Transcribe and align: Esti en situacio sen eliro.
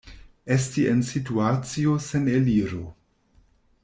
Esti 0.53 0.83
en 0.93 1.03
situacio 1.09 1.93
sen 2.09 2.25
eliro. 2.39 2.81